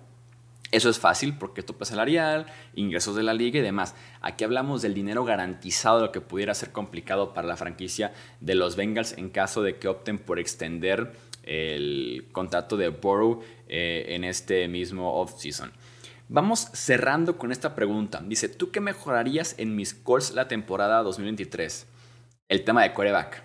eso 0.72 0.90
es 0.90 1.00
fácil 1.00 1.36
porque 1.38 1.64
tope 1.64 1.86
salarial, 1.86 2.46
ingresos 2.76 3.16
de 3.16 3.24
la 3.24 3.34
liga 3.34 3.60
y 3.60 3.64
demás. 3.64 3.96
Aquí 4.22 4.44
hablamos 4.44 4.82
del 4.82 4.94
dinero 4.94 5.24
garantizado, 5.24 6.02
lo 6.02 6.12
que 6.12 6.22
pudiera 6.22 6.54
ser 6.54 6.72
complicado 6.72 7.34
para 7.34 7.48
la 7.48 7.58
franquicia 7.58 8.14
de 8.40 8.56
los 8.56 8.76
Bengals 8.76 9.18
en 9.18 9.30
caso 9.30 9.64
de 9.64 9.78
que 9.78 9.88
opten 9.88 10.20
por 10.20 10.40
extender 10.40 11.14
el 11.44 12.28
contrato 12.32 12.78
de 12.78 12.90
Burrow 12.90 13.42
eh, 13.68 14.06
en 14.10 14.24
este 14.24 14.68
mismo 14.68 15.20
offseason. 15.22 15.72
Vamos 16.32 16.70
cerrando 16.74 17.40
con 17.40 17.52
esta 17.52 17.74
pregunta. 17.74 18.22
Dice, 18.24 18.50
¿tú 18.50 18.70
qué 18.70 18.82
mejorarías 18.82 19.56
en 19.58 19.76
mis 19.76 19.96
calls 19.96 20.32
la 20.36 20.48
temporada 20.48 21.02
2023? 21.02 21.88
El 22.48 22.64
tema 22.64 22.84
de 22.84 22.94
coreback. 22.94 23.42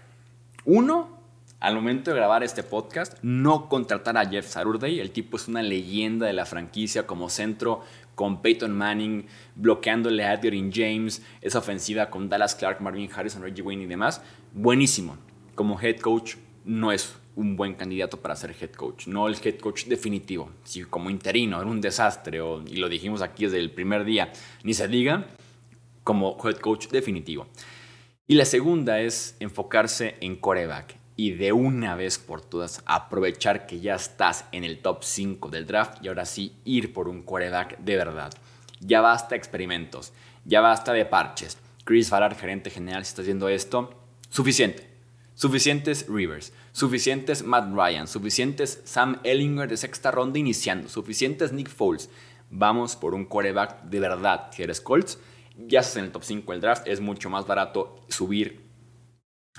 Uno, 0.67 1.19
al 1.61 1.77
momento 1.77 2.11
de 2.11 2.19
grabar 2.19 2.45
este 2.45 2.63
podcast, 2.63 3.17
no 3.23 3.71
contratar 3.71 4.19
a 4.19 4.27
Jeff 4.27 4.47
Saturday. 4.47 5.01
El 5.01 5.13
tipo 5.13 5.39
es 5.39 5.49
una 5.49 5.63
leyenda 5.63 6.27
de 6.27 6.35
la 6.35 6.45
franquicia 6.45 7.07
como 7.07 7.31
centro 7.31 7.81
con 8.15 8.43
Peyton 8.43 8.77
Manning, 8.77 9.29
bloqueándole 9.55 10.23
a 10.23 10.35
Edwin 10.35 10.71
James, 10.71 11.23
esa 11.41 11.61
ofensiva 11.61 12.11
con 12.11 12.29
Dallas 12.29 12.55
Clark, 12.55 12.83
Marvin 12.83 13.09
Harrison, 13.11 13.41
Reggie 13.41 13.63
Wayne 13.63 13.85
y 13.85 13.87
demás. 13.87 14.21
Buenísimo. 14.53 15.17
Como 15.55 15.81
head 15.81 16.01
coach 16.01 16.35
no 16.65 16.93
es 16.93 17.17
un 17.37 17.57
buen 17.57 17.75
candidato 17.75 18.21
para 18.21 18.37
ser 18.37 18.55
head 18.61 18.73
coach, 18.73 19.07
no 19.07 19.29
el 19.29 19.37
head 19.43 19.59
coach 19.59 19.87
definitivo. 19.87 20.51
Si 20.65 20.83
como 20.85 21.11
interino 21.11 21.61
era 21.61 21.71
un 21.71 21.81
desastre, 21.81 22.41
y 22.67 22.77
lo 22.77 22.89
dijimos 22.89 23.23
aquí 23.23 23.45
desde 23.45 23.59
el 23.59 23.71
primer 23.71 24.05
día, 24.05 24.33
ni 24.63 24.75
se 24.75 24.89
diga 24.89 25.27
como 26.03 26.37
head 26.45 26.57
coach 26.57 26.89
definitivo. 26.89 27.47
Y 28.27 28.35
la 28.37 28.45
segunda 28.45 29.01
es 29.01 29.37
enfocarse 29.41 30.17
en 30.21 30.37
coreback 30.37 30.97
y 31.17 31.33
de 31.33 31.53
una 31.53 31.95
vez 31.95 32.19
por 32.19 32.41
todas 32.41 32.83
aprovechar 32.87 33.67
que 33.67 33.81
ya 33.81 33.95
estás 33.95 34.47
en 34.53 34.65
el 34.65 34.79
top 34.79 35.05
5 35.05 35.49
del 35.51 35.67
draft 35.67 36.03
y 36.03 36.09
ahora 36.09 36.25
sí 36.25 36.53
ir 36.65 36.93
por 36.93 37.09
un 37.09 37.23
coreback 37.23 37.79
de 37.79 37.97
verdad. 37.97 38.33
Ya 38.81 39.01
basta 39.01 39.37
experimentos, 39.37 40.13
ya 40.45 40.61
basta 40.61 40.93
de 40.93 41.05
parches. 41.05 41.59
Chris 41.85 42.09
Farrar, 42.09 42.35
gerente 42.35 42.71
general, 42.71 43.05
si 43.05 43.11
estás 43.11 43.27
viendo 43.27 43.49
esto, 43.49 43.91
suficiente. 44.31 44.94
Suficientes 45.37 46.07
Rivers, 46.09 46.53
suficientes 46.71 47.43
Matt 47.43 47.75
Ryan, 47.75 48.07
suficientes 48.07 48.81
Sam 48.85 49.19
Ellinger 49.25 49.69
de 49.69 49.77
sexta 49.77 50.13
ronda 50.13 50.39
iniciando, 50.39 50.89
suficientes 50.89 51.53
Nick 51.53 51.69
Foles. 51.69 52.09
Vamos 52.51 52.95
por 52.95 53.15
un 53.15 53.25
coreback 53.25 53.83
de 53.83 53.99
verdad. 53.99 54.51
Si 54.53 54.63
eres 54.63 54.81
Colts, 54.81 55.19
ya 55.57 55.81
estás 55.81 55.97
en 55.97 56.05
el 56.05 56.13
top 56.13 56.23
5 56.23 56.53
del 56.53 56.61
draft, 56.61 56.87
es 56.87 57.01
mucho 57.01 57.31
más 57.31 57.49
barato 57.49 57.97
subir 58.09 58.65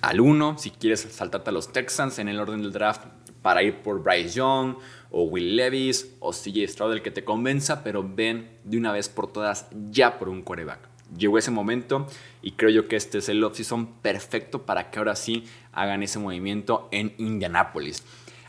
al 0.02 0.22
1. 0.22 0.58
Si 0.60 0.72
quieres 0.72 1.02
saltarte 1.02 1.50
a 1.50 1.54
los 1.54 1.74
Texans 1.74 2.20
en 2.20 2.30
el 2.30 2.40
orden 2.40 2.62
del 2.62 2.72
draft 2.72 3.02
para 3.42 3.62
ir 3.62 3.82
por 3.82 4.02
Bryce 4.02 4.30
Young 4.30 4.78
o 5.12 5.24
Will 5.24 5.58
Levis 5.58 6.16
o 6.22 6.32
CJ 6.32 6.70
Stroud, 6.70 6.94
el 6.94 7.02
que 7.02 7.12
te 7.12 7.26
convenza, 7.26 7.84
pero 7.84 8.02
ven 8.02 8.60
de 8.64 8.78
una 8.78 8.94
vez 8.94 9.10
por 9.10 9.30
todas 9.30 9.68
ya 9.92 10.20
por 10.20 10.30
un 10.30 10.42
coreback 10.42 10.95
llegó 11.18 11.38
ese 11.38 11.52
momento 11.52 12.08
y 12.42 12.52
creo 12.52 12.70
yo 12.70 12.88
que 12.88 12.96
este 12.96 13.20
es 13.20 13.30
el 13.30 13.44
off-season 13.44 13.88
perfecto 14.02 14.66
para 14.66 14.90
que 14.90 15.00
ahora 15.00 15.16
sí 15.16 15.46
hagan 15.72 16.04
ese 16.04 16.20
movimiento 16.20 16.88
en 16.92 17.14
Indianapolis. 17.18 18.04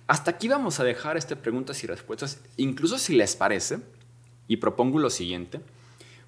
Hasta 0.06 0.32
aquí 0.32 0.48
vamos 0.48 0.78
a 0.78 0.84
dejar 0.84 1.16
este 1.16 1.36
preguntas 1.36 1.82
y 1.82 1.86
respuestas, 1.86 2.40
incluso 2.56 2.98
si 2.98 3.14
les 3.14 3.34
parece, 3.34 3.78
y 4.46 4.58
propongo 4.58 5.00
lo 5.00 5.10
siguiente, 5.10 5.60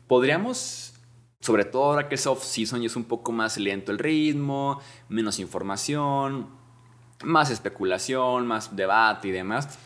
podríamos, 0.08 0.94
sobre 1.40 1.64
todo 1.64 1.84
ahora 1.84 2.08
que 2.08 2.16
es 2.16 2.26
off-season 2.26 2.82
y 2.82 2.86
es 2.86 2.96
un 2.96 3.04
poco 3.04 3.30
más 3.30 3.56
lento 3.56 3.92
el 3.92 3.98
ritmo, 3.98 4.80
menos 5.08 5.38
información, 5.38 6.48
más 7.22 7.50
especulación, 7.50 8.46
más 8.46 8.74
debate 8.74 9.28
y 9.28 9.30
demás, 9.30 9.78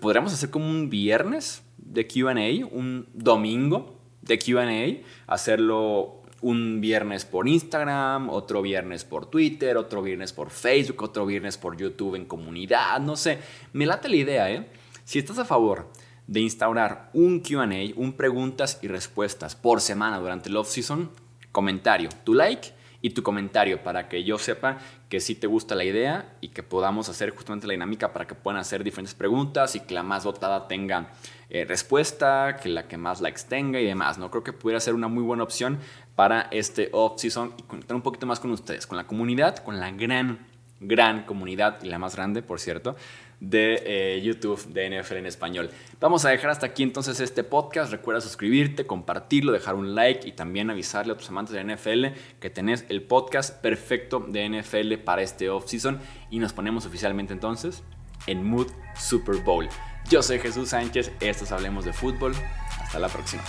podríamos 0.00 0.32
hacer 0.32 0.50
como 0.50 0.68
un 0.68 0.90
viernes 0.90 1.62
de 1.76 2.06
QA, 2.08 2.66
un 2.70 3.08
domingo 3.14 3.97
de 4.22 4.38
QA, 4.38 5.08
hacerlo 5.26 6.22
un 6.40 6.80
viernes 6.80 7.24
por 7.24 7.48
Instagram, 7.48 8.30
otro 8.30 8.62
viernes 8.62 9.04
por 9.04 9.26
Twitter, 9.26 9.76
otro 9.76 10.02
viernes 10.02 10.32
por 10.32 10.50
Facebook, 10.50 11.02
otro 11.02 11.26
viernes 11.26 11.58
por 11.58 11.76
YouTube 11.76 12.14
en 12.14 12.26
comunidad, 12.26 13.00
no 13.00 13.16
sé. 13.16 13.38
Me 13.72 13.86
late 13.86 14.08
la 14.08 14.16
idea, 14.16 14.50
¿eh? 14.50 14.68
Si 15.04 15.18
estás 15.18 15.38
a 15.38 15.44
favor 15.44 15.90
de 16.26 16.40
instaurar 16.40 17.10
un 17.14 17.40
QA, 17.40 17.66
un 17.96 18.12
preguntas 18.12 18.78
y 18.82 18.88
respuestas 18.88 19.56
por 19.56 19.80
semana 19.80 20.18
durante 20.18 20.48
el 20.50 20.56
off-season, 20.56 21.10
comentario, 21.50 22.10
tu 22.24 22.34
like 22.34 22.72
y 23.00 23.10
tu 23.10 23.22
comentario 23.22 23.82
para 23.82 24.08
que 24.08 24.24
yo 24.24 24.38
sepa 24.38 24.78
que 25.08 25.20
sí 25.20 25.34
te 25.34 25.46
gusta 25.46 25.74
la 25.74 25.84
idea 25.84 26.36
y 26.40 26.48
que 26.48 26.62
podamos 26.62 27.08
hacer 27.08 27.30
justamente 27.30 27.66
la 27.66 27.72
dinámica 27.72 28.12
para 28.12 28.26
que 28.26 28.34
puedan 28.34 28.60
hacer 28.60 28.84
diferentes 28.84 29.14
preguntas 29.14 29.74
y 29.76 29.80
que 29.80 29.94
la 29.94 30.02
más 30.02 30.24
votada 30.24 30.68
tenga 30.68 31.12
eh, 31.50 31.64
respuesta, 31.64 32.56
que 32.62 32.68
la 32.68 32.86
que 32.86 32.96
más 32.96 33.20
likes 33.20 33.42
tenga 33.48 33.80
y 33.80 33.86
demás. 33.86 34.18
¿no? 34.18 34.30
Creo 34.30 34.44
que 34.44 34.52
pudiera 34.52 34.80
ser 34.80 34.94
una 34.94 35.08
muy 35.08 35.22
buena 35.22 35.42
opción 35.42 35.78
para 36.14 36.42
este 36.50 36.90
off-season 36.92 37.54
y 37.56 37.62
conectar 37.62 37.94
un 37.94 38.02
poquito 38.02 38.26
más 38.26 38.40
con 38.40 38.50
ustedes, 38.50 38.86
con 38.86 38.98
la 38.98 39.06
comunidad, 39.06 39.56
con 39.58 39.80
la 39.80 39.90
gran, 39.90 40.46
gran 40.80 41.24
comunidad 41.24 41.82
y 41.82 41.88
la 41.88 41.98
más 41.98 42.16
grande, 42.16 42.42
por 42.42 42.60
cierto, 42.60 42.96
de 43.40 43.82
eh, 43.86 44.20
YouTube 44.20 44.66
de 44.72 45.00
NFL 45.00 45.16
en 45.16 45.26
español. 45.26 45.70
Vamos 46.00 46.24
a 46.24 46.30
dejar 46.30 46.50
hasta 46.50 46.66
aquí 46.66 46.82
entonces 46.82 47.20
este 47.20 47.44
podcast. 47.44 47.92
Recuerda 47.92 48.20
suscribirte, 48.20 48.86
compartirlo, 48.86 49.52
dejar 49.52 49.74
un 49.74 49.94
like 49.94 50.28
y 50.28 50.32
también 50.32 50.70
avisarle 50.70 51.12
a 51.12 51.16
tus 51.16 51.28
amantes 51.28 51.54
de 51.54 51.64
NFL 51.64 52.18
que 52.40 52.50
tenés 52.50 52.84
el 52.88 53.02
podcast 53.02 53.60
perfecto 53.62 54.20
de 54.28 54.48
NFL 54.48 54.94
para 55.04 55.22
este 55.22 55.50
off-season 55.50 56.00
y 56.30 56.40
nos 56.40 56.52
ponemos 56.52 56.84
oficialmente 56.84 57.32
entonces 57.32 57.82
en 58.26 58.44
Mood 58.44 58.68
Super 58.96 59.36
Bowl. 59.36 59.68
Yo 60.08 60.22
soy 60.22 60.38
Jesús 60.38 60.70
Sánchez, 60.70 61.12
estos 61.20 61.52
Hablemos 61.52 61.84
de 61.84 61.92
Fútbol. 61.92 62.34
Hasta 62.80 62.98
la 62.98 63.08
próxima. 63.08 63.42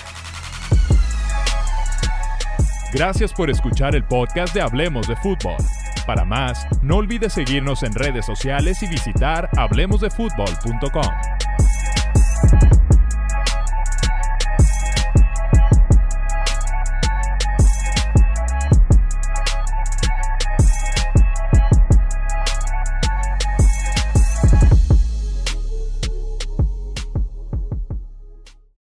Gracias 2.92 3.34
por 3.34 3.50
escuchar 3.50 3.96
el 3.96 4.04
podcast 4.04 4.54
de 4.54 4.62
Hablemos 4.62 5.08
de 5.08 5.16
Fútbol. 5.18 5.58
Para 6.06 6.26
más, 6.26 6.66
no 6.82 6.98
olvides 6.98 7.34
seguirnos 7.34 7.84
en 7.84 7.94
redes 7.94 8.26
sociales 8.26 8.82
y 8.82 8.88
visitar 8.88 9.50
hablemosdefutbol.com. 9.58 11.29